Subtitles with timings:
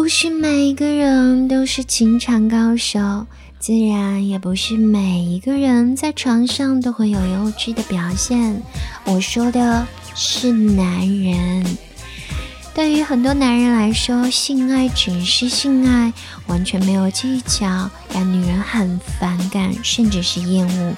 [0.00, 3.26] 不是每一个人都是情场高手，
[3.58, 8.62] 自然也不是每一个人在床上都会有优质的表现。
[9.04, 9.84] 我说的
[10.14, 11.66] 是男人。
[12.72, 16.12] 对于很多男人来说，性爱只是性爱，
[16.46, 20.94] 完全没有技巧，让女人很反感，甚至是厌恶。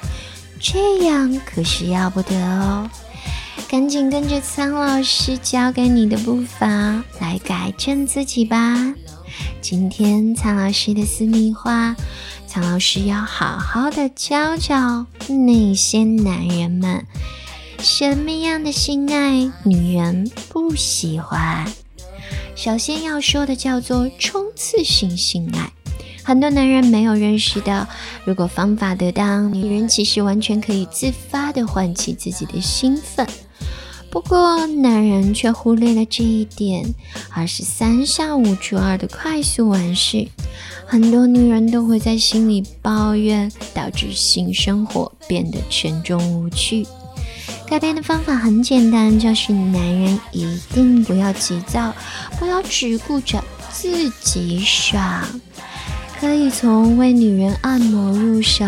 [0.61, 2.91] 这样可是要不得哦！
[3.71, 8.93] 赶紧跟着苍老师教给你的步伐来改正自己吧。
[9.61, 11.95] 今天苍老师的私密话，
[12.49, 17.07] 苍老师要好好的教教那些男人们，
[17.79, 21.65] 什么样的性爱女人不喜欢。
[22.57, 25.71] 首先要说的叫做冲刺性性爱。
[26.31, 27.89] 很多男人没有认识到，
[28.25, 33.27] 如果方法得当，女人其实完全可以自发的唤起自己的兴奋。
[34.13, 36.95] 不过，男人却忽略了这一点，
[37.31, 40.29] 而是三下五除二的快速完事。
[40.87, 46.87] 很多女人都会在心里抱怨，导致性生活变得沉重无趣。
[47.67, 51.93] 改变的方法很简单，就是男人一定不要急躁，
[52.39, 55.29] 不要只顾着自己爽。
[56.21, 58.63] 可以从为女人按摩入手，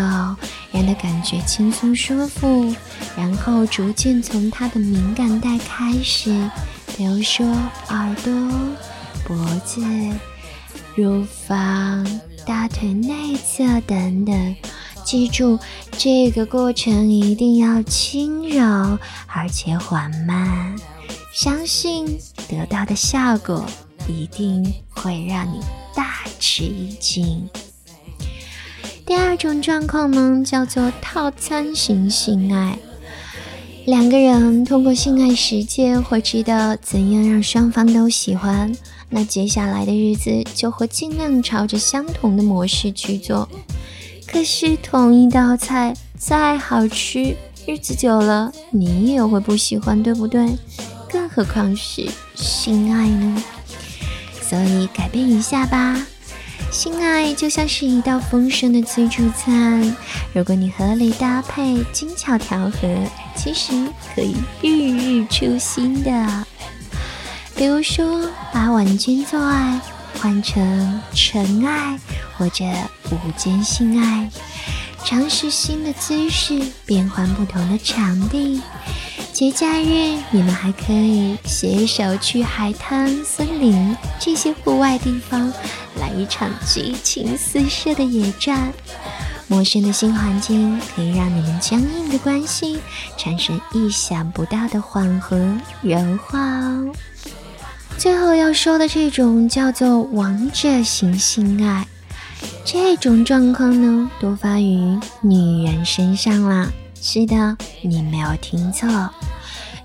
[0.71, 2.73] 让她感觉轻松舒服，
[3.15, 6.49] 然后逐渐从她的敏感带开始，
[6.97, 7.45] 比如说
[7.89, 8.33] 耳朵、
[9.23, 9.85] 脖子、
[10.95, 12.03] 乳房、
[12.43, 14.55] 大腿内侧等等。
[15.05, 15.59] 记住，
[15.95, 20.75] 这个过程一定要轻柔而且缓慢，
[21.31, 22.17] 相信
[22.49, 23.63] 得到的效果
[24.07, 25.59] 一定会让你。
[26.43, 27.49] 吃一惊。
[29.05, 32.77] 第二种状况呢，叫做套餐型性爱。
[33.85, 38.69] 两个人通过性爱实践会知道怎样让双方都喜欢，
[39.09, 43.47] 那接下来的日子就会尽量朝着相同的模式去做。
[44.27, 50.57] 可是同一道菜再好吃，日子久了你也会不喜欢，对不对？
[51.09, 52.05] 更何况是
[52.35, 53.41] 性爱呢？
[54.41, 56.05] 所以改变一下吧，
[56.73, 59.95] 性爱就像是一道丰盛的自助餐，
[60.33, 63.71] 如果你合理搭配、精巧调和，其实
[64.15, 66.45] 可以日日出新的。
[67.55, 69.79] 比如说，把晚间做爱
[70.19, 71.99] 换成晨爱
[72.35, 72.65] 或者
[73.11, 74.27] 午间性爱，
[75.05, 78.59] 尝试新的姿势，变换不同的场地。
[79.33, 85.51] 节假日，你们还可以携手去海滩、森林这些户外地方，
[85.99, 88.71] 来一场激情四射的野战。
[89.47, 92.79] 陌生的新环境可以让你们僵硬的关系
[93.17, 96.93] 产生意想不到的缓和柔化哦。
[97.97, 101.87] 最后要说的这种叫做王者型性爱，
[102.63, 106.71] 这种状况呢，多发于女人身上啦。
[107.05, 108.87] 是的，你没有听错。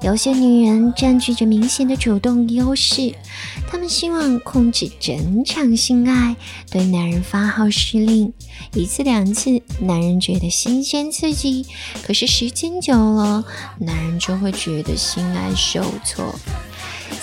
[0.03, 3.13] 有些女人占据着明显的主动优势，
[3.69, 6.37] 她们希望控制整场性爱，
[6.71, 8.33] 对男人发号施令，
[8.73, 11.67] 一次两次，男人觉得新鲜刺激，
[12.05, 13.45] 可是时间久了，
[13.81, 16.33] 男人就会觉得性爱受挫。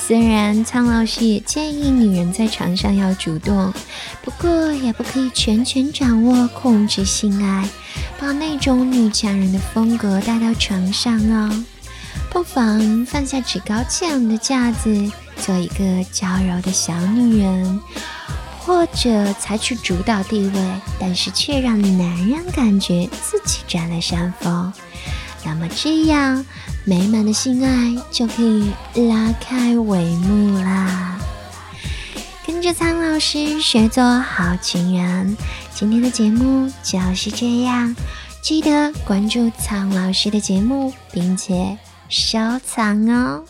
[0.07, 3.73] 虽然苍老师也建议女人在床上要主动，
[4.21, 7.67] 不过也不可以全权掌握控制性爱。
[8.19, 11.65] 把那种女强人的风格带到床上哦，
[12.29, 17.79] 不妨放下趾高气昂的架子，做一个娇柔的小女人，
[18.59, 24.71] 或者采取主导地位，但是却让男人感觉自己占了上风。
[25.43, 26.45] 那么这样
[26.87, 28.71] 美满的性爱就可以
[29.09, 31.19] 拉开帷幕啦。
[32.45, 35.35] 跟着苍老师学做好情人。
[35.73, 37.95] 今天的节目就是这样，
[38.39, 43.43] 记得关注苍老师的节目，并且收藏哦。